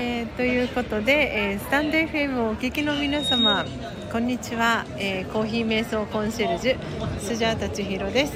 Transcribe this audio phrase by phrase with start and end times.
[0.00, 3.66] えーということで、えースタンド FM をお聞きの皆様
[4.12, 8.32] こんにちは、えーコーヒー瞑想コンシェルジュスジャータ千尋です。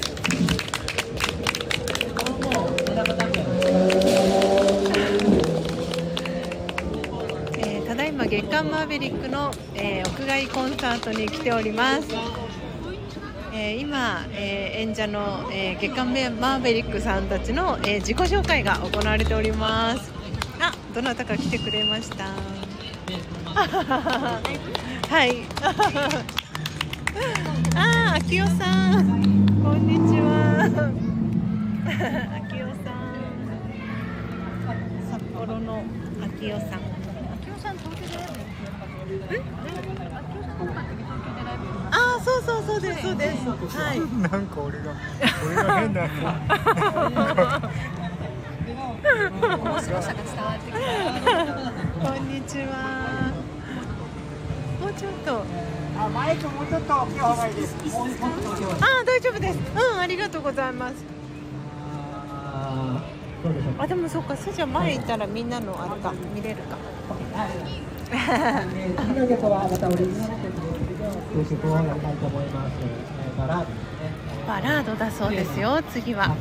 [7.55, 12.09] えーただいま月刊マーベリックの、えー屋外コンサートに来ております、
[13.53, 20.12] えー今、えー演者の、えー月刊マーベリックさんたちの、えー自己紹介が行われております。
[20.93, 22.25] どなたか来てくれました？
[22.25, 22.31] は
[25.25, 25.43] い。
[27.75, 29.03] あー秋代さん。
[29.63, 30.65] こんにちは。
[32.47, 32.93] 秋代さん。
[35.11, 35.83] 札幌の
[36.37, 36.69] 秋代さん。
[41.91, 43.37] あーそうそうそうですそうです。
[43.77, 43.99] はい。
[43.99, 44.05] な
[44.37, 44.93] んか俺が
[45.45, 46.01] 俺が変な
[49.13, 52.09] 面白さが伝わってきた。
[52.09, 53.31] こんにちは。
[54.81, 55.43] もうちょっと
[55.97, 57.75] あマイクもうちょっと大きい方がいいです。
[57.75, 59.59] あー大丈夫です。
[59.93, 60.95] うんありがとうございます。
[63.77, 64.35] あでもそっか。
[64.35, 66.77] それじゃあ前行ったらみんなのあれか見れるか。
[67.35, 70.53] えー次の曲はまたオリジナル曲
[70.85, 74.11] でたいと思います、えー、バラードですね
[74.47, 76.35] バラードだそうですよ次は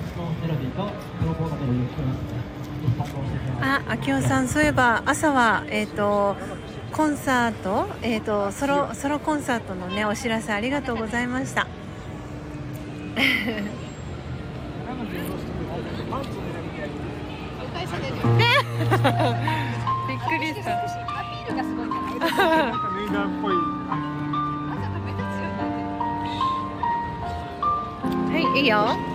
[3.60, 6.36] あ、秋代さん、そういえば朝はえっ、と
[6.92, 11.64] コンサート、えっ、とソロソロコンサートのねお知らせありがとうございました。
[11.64, 11.70] ね。
[20.08, 20.78] びっくりした。
[20.78, 21.56] アピール
[28.70, 28.96] が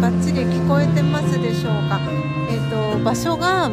[0.00, 2.00] バッチリ聞こえてますでしょうか？
[2.50, 3.70] えっ、と場所が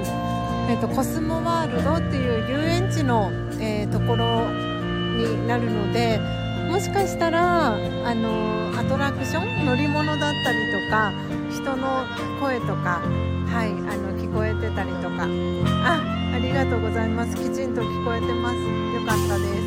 [0.69, 6.19] えっ、とコスモワールドっていう遊園地の、えーところになるので、
[6.69, 9.65] もしかしたらあのアトラクション？
[9.65, 11.11] 乗り物だったりとか
[11.51, 12.05] 人の
[12.39, 13.01] 声とか
[13.47, 15.27] はいあの聞こえてたりとか。
[15.85, 16.01] あ
[16.35, 17.35] ありがとうございます。
[17.35, 18.57] きちんと聞こえてます。
[18.57, 18.61] よ
[19.07, 19.66] かったです。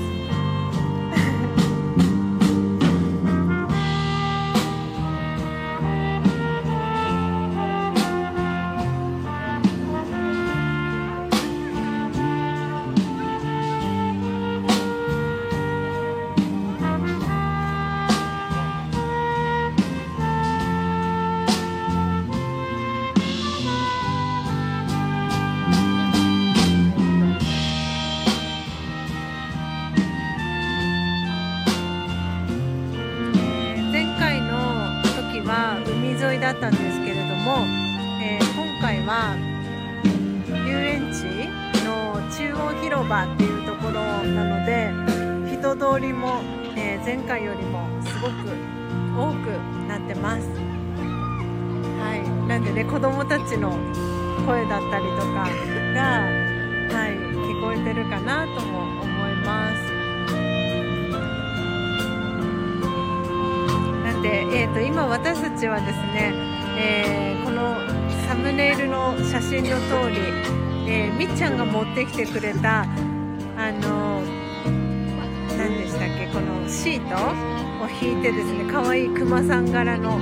[43.25, 44.93] っていうところなので
[45.51, 46.41] 人通りも、
[46.77, 48.33] えー前回よりもすごく
[49.17, 49.51] 多く
[49.89, 50.47] なってます。
[51.99, 53.73] はい、なんでね子供たちの
[54.47, 55.49] 声だったりとか
[55.95, 56.21] が、
[56.95, 59.93] はい、聞こえてるかなとも思います。
[64.05, 64.29] なんで、
[64.61, 66.33] えー、と今私たちはですね、
[66.79, 67.77] えーこの
[68.29, 70.19] サムネイルの写真の通り、
[70.87, 72.87] えーみっちゃんが持ってきてくれた
[73.71, 74.21] あの
[75.57, 77.15] 何でしたっけこのシート
[77.85, 80.19] を引いてですね可愛いクマさん柄の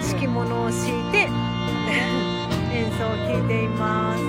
[0.00, 1.26] 敷物を敷いて
[2.72, 4.22] 演奏を聴いています。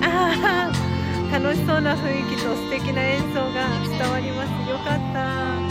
[0.00, 0.70] あ
[1.32, 3.66] 楽しそうな雰囲気と素敵な演奏が
[3.98, 5.67] 伝わりますよかった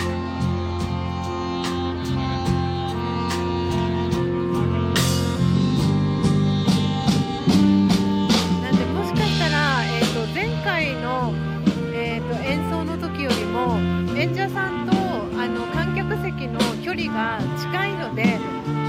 [16.97, 18.39] 離が近いので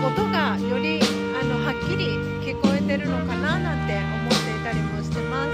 [0.03, 0.99] 音がより
[1.39, 5.51] あのはっきり聞こえてるのかななんて思っていたりもしてます。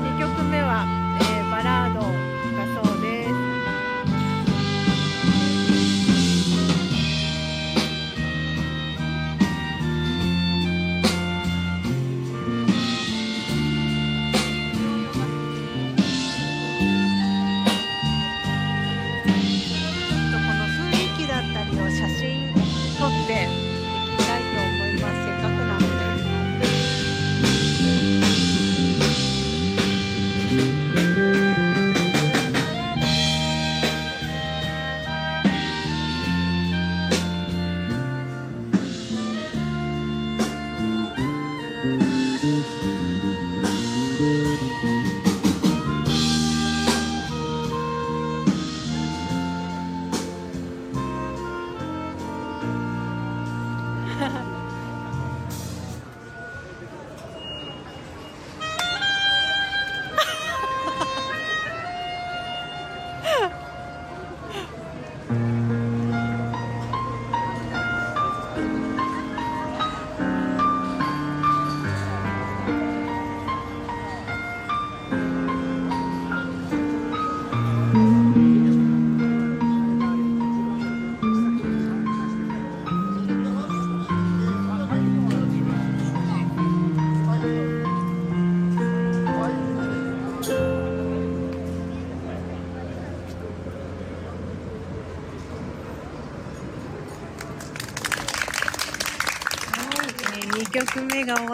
[0.00, 0.97] 2曲目は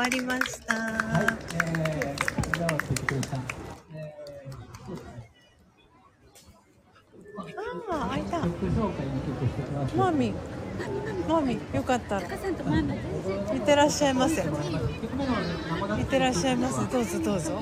[0.04, 0.74] わりました。
[0.74, 3.38] はい、えー、じゃあ、続きました。
[3.94, 4.24] えー、
[4.86, 5.30] そうですね。
[7.88, 8.40] ああ、開いた。
[9.96, 10.34] マミ、
[11.26, 12.20] マミ、よかったら。
[12.20, 12.28] いっ
[13.64, 14.42] てらっしゃいませ。
[14.42, 14.44] い
[16.02, 16.84] ってらっしゃいませ。
[16.84, 17.58] どうぞどうぞ。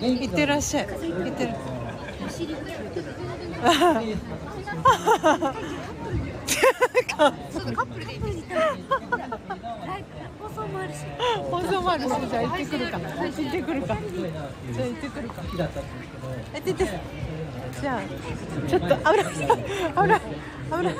[0.00, 0.86] いってらっしゃい。
[0.86, 1.54] いってら。
[7.16, 7.32] カッ
[7.86, 8.26] プルで いいで
[10.76, 10.98] もあるし
[11.50, 12.98] 放送もあるし、じゃあ行ってくるか。
[12.98, 13.96] 行ってくるか。
[14.72, 15.42] じゃあ行ってくるか。
[15.42, 17.00] 好きだったんですけど、え、出て。
[17.80, 19.34] じゃあ、ちょっと、危ない。
[19.34, 20.20] 危ない。
[20.66, 20.94] 危ない。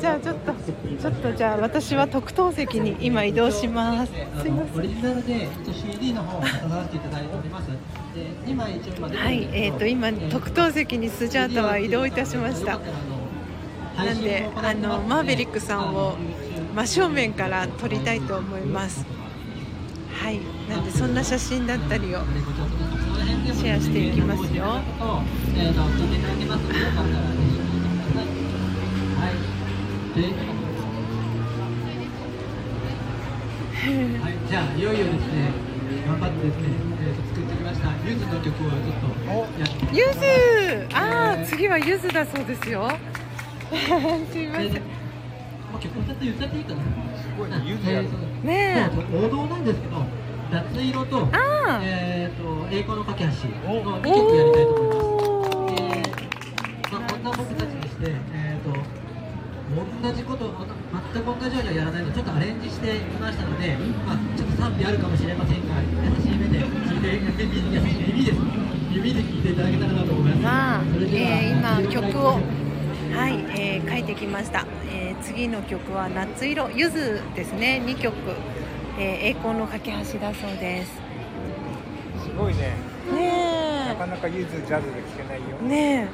[0.00, 4.12] じゃあ、ちょっと、ちょっと、じゃあ、私は特等席に今移動します。
[4.12, 4.78] すいません。
[4.78, 7.70] オリジナルで CD の方を出させていただいております。
[7.70, 12.80] はい、えっ、と、今特等席にスジャータは移動いたしました。
[13.96, 16.16] なんで、あの、マーベリックさんを
[16.74, 19.13] 真正面から撮りたいと思います。
[20.24, 20.40] はい、
[20.70, 22.20] なんで、そんな写真だったりを。
[23.52, 24.64] シェアしていきますよ。
[24.64, 24.80] は
[34.30, 34.48] い。
[34.48, 35.52] じゃあいよいよですね、
[36.06, 36.68] 頑張ってですね、
[37.04, 39.28] えーと作ってきましたゆずの曲をちょっと
[39.60, 40.04] やってゆ
[40.88, 42.90] ず、ああ、次はゆずだそうですよ。
[44.32, 44.72] すいません。
[44.72, 44.80] も
[45.76, 46.80] う曲歌って言っちゃっていいかな。
[47.34, 48.08] すごいねゆずやる
[48.44, 49.96] ね王道なんですけど、
[50.52, 51.28] 夏色と
[51.82, 54.12] えっ、と栄光の架け橋の2え。
[54.14, 55.82] 曲やりたいと思います。
[55.82, 56.92] えー。
[56.92, 58.70] まあ、こんな僕たちでして、えー、と
[60.02, 63.76] 同じことを全く同じようにはやらないのでちょっとアレンジしてみましたので、
[64.06, 67.08] まあ、ちょっと賛否あるかもしれませんが優しい目で聞いて
[67.74, 68.38] 優しい耳です。
[68.94, 70.42] 耳で聞いていただけたらなと思います。
[70.42, 72.38] まあ、それではえー今曲を
[73.14, 77.80] はい、えー、書いてきました、えー、次の曲は夏色ゆずですね。
[77.84, 78.14] 2曲、
[78.98, 80.92] えー、栄光の架け橋だそうです。
[82.24, 82.72] すごいね。
[83.14, 85.56] ねなかなかゆずジャズで聴けないよ。
[85.58, 86.08] ね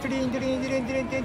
[0.00, 1.22] トリンリンリンリンリンリンリン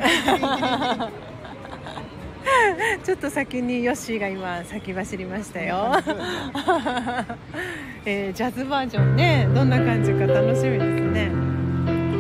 [3.04, 5.94] ちょっと先にヨッシーが今先走りましたよ、
[8.06, 11.47] えー、ジャズバージョンねどんな感じか楽しみですね。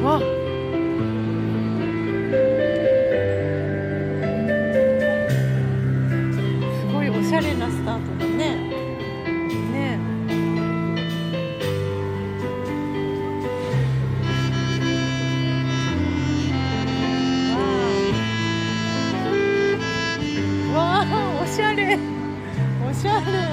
[0.03, 0.19] わ。
[0.19, 0.25] す
[6.93, 8.55] ごいおしゃれなスタートだね。
[9.73, 9.99] ね。
[20.73, 20.77] わあ。
[20.77, 21.07] わあ
[21.43, 21.99] おしゃれ。
[22.89, 23.46] おしゃれ。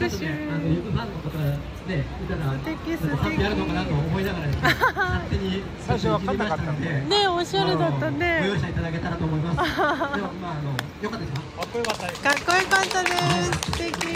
[0.00, 9.56] 拍手あの、よくファンの方がね、いたら、素敵素敵なんか賛否あるのかなと思いながらね、勝手に最初は硬かったんでねおしゃれだったあのごね容赦いただけたらと思います。
[9.60, 10.72] でも、まあ、あの、
[11.04, 11.40] よかったですか。
[11.52, 14.08] かっこよかったですかっこよかったです素敵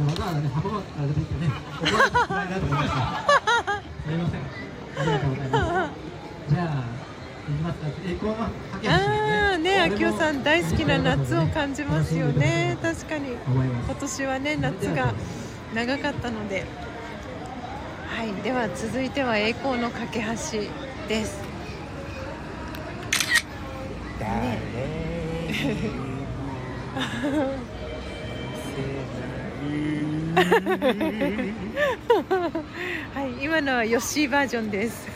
[0.00, 1.28] わざわざね、箱があれでね、
[1.76, 2.96] 怒られてくらいだと思いました。
[2.96, 4.40] すみません。
[4.96, 5.92] ありがとうございます。
[6.48, 6.96] じゃあ、
[7.46, 7.86] いきますか。
[8.00, 8.48] 栄光の架
[8.80, 12.78] け橋ですああね、あきおさん大好きな夏を感じますよね。
[12.80, 15.12] 楽確かに今年はね夏が
[15.74, 16.64] 長かったので。
[18.16, 20.26] はい、では続いては栄光の架け橋
[21.08, 21.40] です。
[24.20, 24.36] 誰も
[33.14, 35.08] はい、今のはヨッシーバージョンです。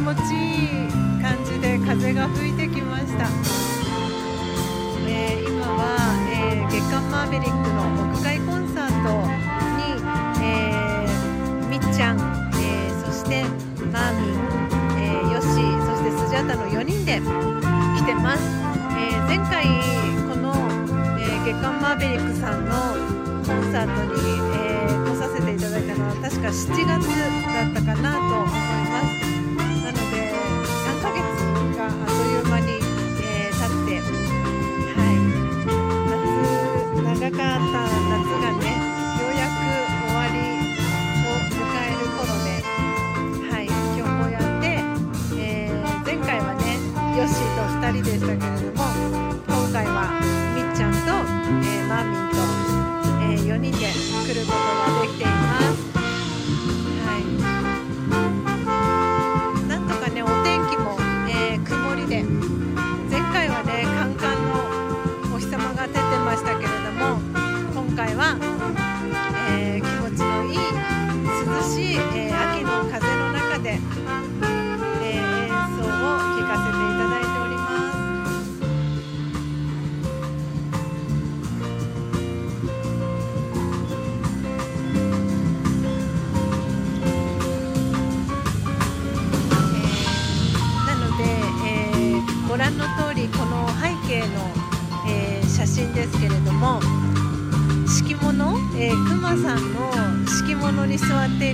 [0.00, 3.28] 持ちいい感じで風が吹いてきました、
[5.06, 5.98] えー今は、
[6.32, 9.10] えー月刊マーヴェリックの屋外コンサート
[9.76, 10.00] に、
[10.42, 12.16] えーみっちゃん、
[12.56, 13.44] えそして
[13.92, 14.40] マーミン、
[14.98, 15.46] えーヨシ
[15.84, 17.20] そしてスジャータの4人で
[17.98, 18.42] 来てます、
[18.96, 19.66] え前回
[20.28, 20.54] この、
[21.20, 22.72] え月刊マーヴェリックさんの
[23.44, 24.16] コンサートに、
[24.56, 29.19] え来させていただいたのは確か7月だったかなと思います。
[47.92, 48.69] シーと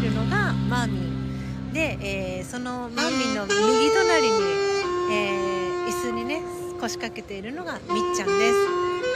[0.07, 4.35] るのがマーミンで、えーそのマミの右隣に、
[5.11, 6.43] えー椅子にね
[6.81, 8.57] 腰掛けているのがみっちゃんです。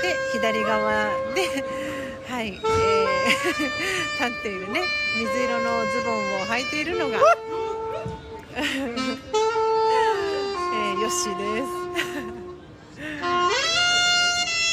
[0.03, 1.65] で左側で
[2.29, 2.55] はい、えー
[4.27, 4.83] 立っているね
[5.19, 7.19] 水色のズボンを履いているのが
[8.57, 11.67] えー、ヨッシーです。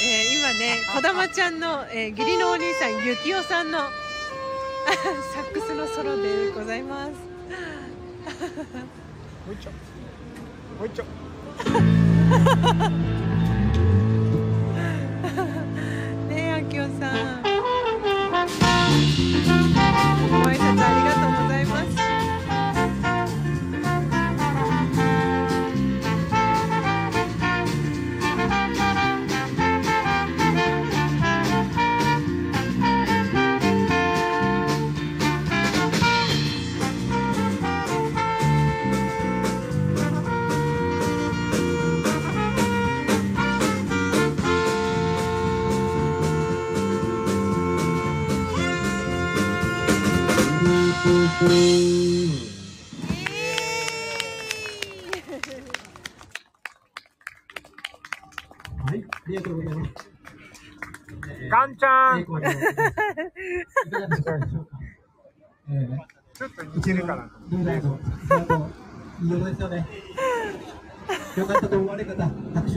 [0.03, 3.79] えー今ね、こだまちゃんの、えー義理のお兄さん、ゆきおさんの
[4.87, 4.93] サ
[5.41, 7.11] ックスのソロでございます。
[7.11, 7.17] も
[9.51, 11.03] う一丁もう一丁
[16.29, 17.47] ねえ、あきおさん。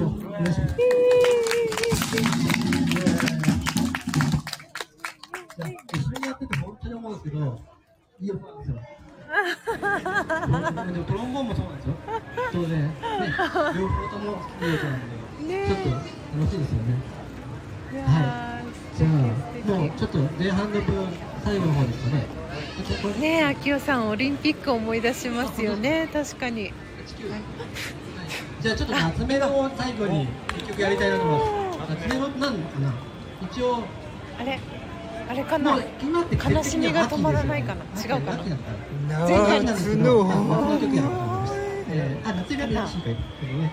[0.01, 0.75] 拍手をお願いします。
[5.93, 7.61] 一緒にやってて本当に思うんですけど、
[8.21, 8.77] いい音なんですよ。
[11.07, 11.95] トロンボーンもそうなんですよ。
[12.53, 12.91] そうね、
[13.79, 14.25] 両方とも
[14.63, 15.01] いい音なん
[15.47, 16.89] で、ちょっと楽しいですよね。
[17.91, 17.95] い
[18.97, 21.09] じゃあ、もうちょっと前半の分、
[21.45, 22.27] 最後の方ですかね。
[23.21, 26.73] ねえ、あきおさん、オリンピック思い出しますよね、確かに。
[28.61, 31.91] じゃあちょっと夏メロを最後に一曲やりたいなと思います。
[31.91, 32.95] 夏メロなんかな？
[33.51, 33.85] 一応、
[34.39, 34.61] あれ、
[35.29, 35.79] あれかな？
[36.03, 37.83] 今って悲しみが止まらないかな？
[38.01, 38.45] 違うかな？
[39.27, 41.57] 夏夏のの曲やろうと思いました。
[41.93, 43.05] えーあ、夏メロでしいか
[43.41, 43.73] けどね。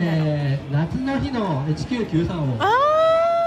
[0.00, 2.72] えー、夏の日の1993をあ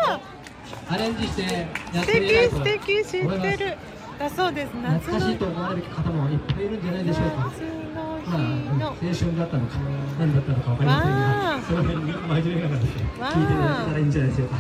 [0.08, 3.78] あ、アレンジしてやっ素てみたい敵、と素敵、知思いますってる。
[4.20, 4.74] だそうです。
[4.76, 5.00] 夏の。
[5.00, 7.48] 懐かしいと思われる方もいっぱいいるんじゃないでしょうか。
[7.48, 8.90] 夏まあ。
[8.92, 9.80] 青春だったのか、
[10.20, 14.58] 何だったのかわかりませんが、その辺に真面目ながら聞いていただけたらいいんじゃないでしょうか。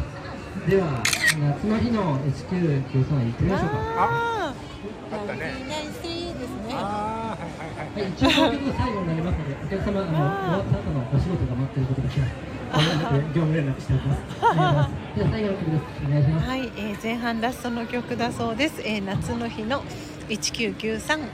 [0.69, 3.75] では、夏の日の1993行ってみましょうか。
[3.99, 4.53] あ
[5.11, 5.53] あったね
[6.69, 7.37] は
[7.97, 12.27] い一応、最後になりますので、お客様、あの、終わった後のお仕事が待っていることだけは、
[12.71, 14.93] ご連絡、業務連絡しておきます。
[15.23, 15.39] は、
[16.19, 16.47] いします。
[16.47, 18.81] はい、えー前半ラストの曲だそうです。
[18.83, 19.83] えー夏の日の
[20.29, 21.31] 1993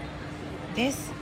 [0.76, 1.15] です。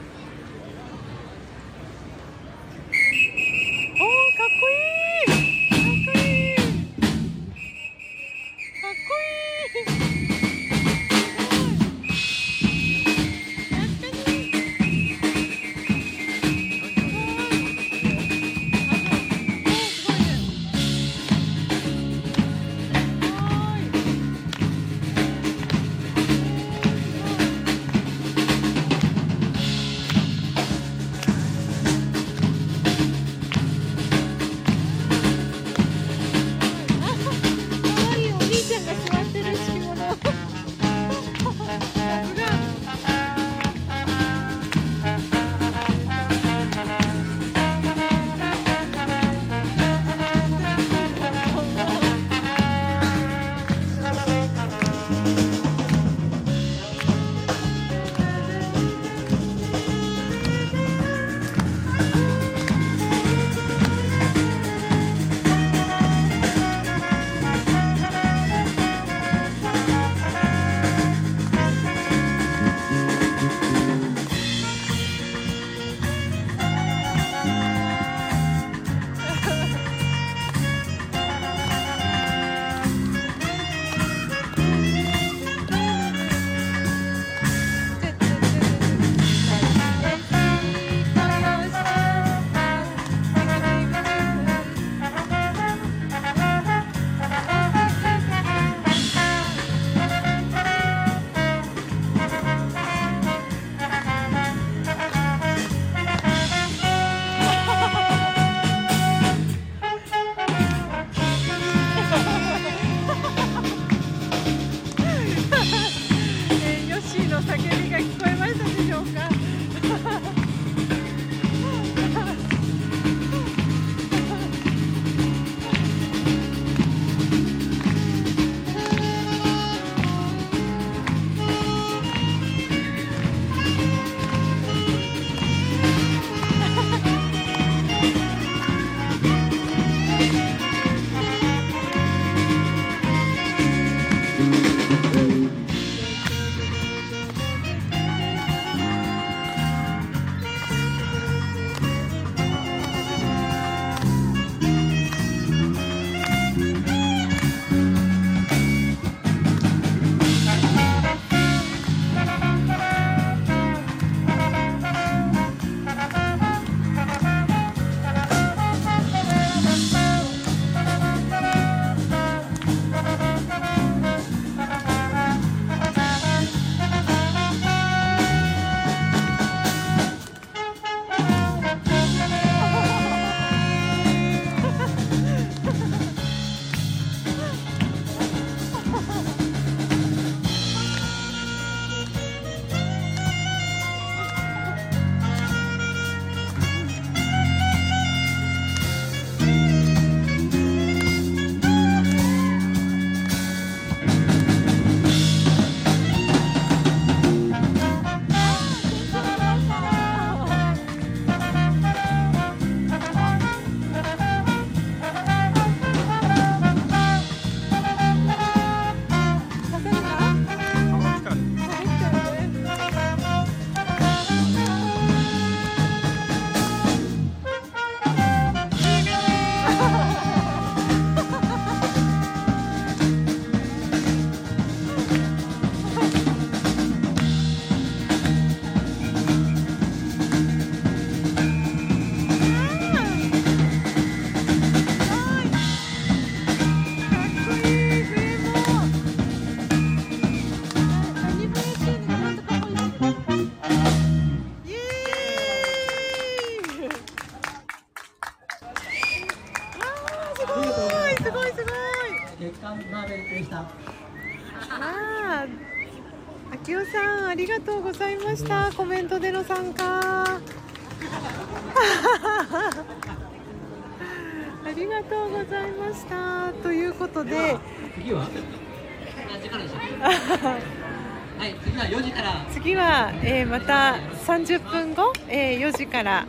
[282.63, 283.95] 次は、えーまた
[284.25, 286.25] 30分後、えー4時から、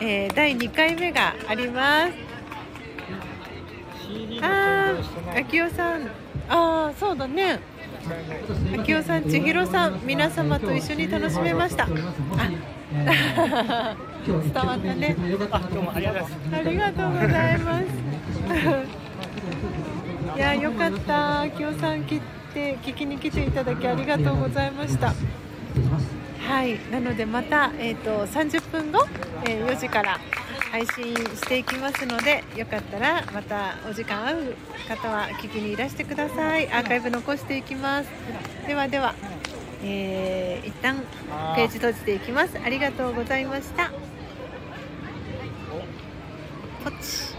[0.00, 2.12] えー第2回目があります。
[4.42, 6.02] あー、登場してない秋代さん、
[6.48, 7.60] ああ、そうだね。
[8.78, 12.14] 秋代さん千尋さん皆様と一緒に楽しめました伝伝
[14.54, 15.14] わったね
[15.50, 17.84] あどうもありがとうございますありがとうございます。
[20.36, 21.40] いや、よかった。
[21.42, 22.20] 秋代さん来
[22.54, 25.12] て、聞きに来ていただきありがとうございました。
[26.48, 29.06] はい、なのでまた、えー、と30分後、
[29.44, 30.18] えー4時から
[30.72, 34.54] 配信していきますのでよかったらまたお時間合う
[34.86, 36.70] 方は聞きにいらしてください。
[36.70, 38.10] アーカイブ残していきます。
[38.66, 39.14] ではでは、
[39.82, 41.02] えー一旦
[41.54, 42.58] ページ閉じていきます。
[42.58, 43.90] ありがとうございました。
[46.84, 47.37] ポチ